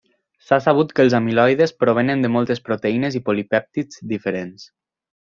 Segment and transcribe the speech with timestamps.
[0.45, 4.67] S'ha sabut que els amiloides provenen de moltes proteïnes i polipèptids diferents.